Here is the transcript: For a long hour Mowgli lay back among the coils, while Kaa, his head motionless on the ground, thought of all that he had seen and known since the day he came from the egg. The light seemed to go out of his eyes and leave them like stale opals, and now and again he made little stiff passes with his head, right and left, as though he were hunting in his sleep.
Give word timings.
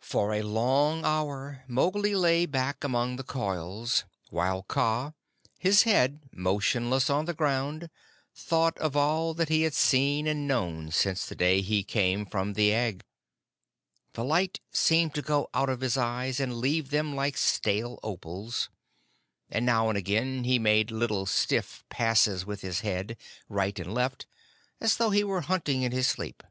For 0.00 0.32
a 0.34 0.42
long 0.42 1.04
hour 1.04 1.62
Mowgli 1.68 2.16
lay 2.16 2.44
back 2.44 2.82
among 2.82 3.14
the 3.14 3.22
coils, 3.22 4.02
while 4.30 4.64
Kaa, 4.64 5.12
his 5.60 5.82
head 5.84 6.28
motionless 6.32 7.08
on 7.08 7.26
the 7.26 7.34
ground, 7.34 7.88
thought 8.34 8.76
of 8.78 8.96
all 8.96 9.32
that 9.34 9.48
he 9.50 9.62
had 9.62 9.72
seen 9.74 10.26
and 10.26 10.48
known 10.48 10.90
since 10.90 11.24
the 11.24 11.36
day 11.36 11.60
he 11.60 11.84
came 11.84 12.26
from 12.26 12.54
the 12.54 12.72
egg. 12.74 13.04
The 14.14 14.24
light 14.24 14.58
seemed 14.72 15.14
to 15.14 15.22
go 15.22 15.48
out 15.54 15.68
of 15.70 15.82
his 15.82 15.96
eyes 15.96 16.40
and 16.40 16.58
leave 16.58 16.90
them 16.90 17.14
like 17.14 17.36
stale 17.36 18.00
opals, 18.02 18.70
and 19.48 19.64
now 19.64 19.88
and 19.88 19.96
again 19.96 20.42
he 20.42 20.58
made 20.58 20.90
little 20.90 21.26
stiff 21.26 21.84
passes 21.88 22.44
with 22.44 22.62
his 22.62 22.80
head, 22.80 23.16
right 23.48 23.78
and 23.78 23.94
left, 23.94 24.26
as 24.80 24.96
though 24.96 25.10
he 25.10 25.22
were 25.22 25.42
hunting 25.42 25.82
in 25.82 25.92
his 25.92 26.08
sleep. 26.08 26.42